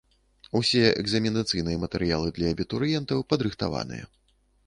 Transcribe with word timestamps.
Усе 0.59 0.79
экзаменацыйныя 1.01 1.81
матэрыялы 1.83 2.33
для 2.39 2.47
абітурыентаў 2.55 3.19
падрыхтаваныя. 3.35 4.03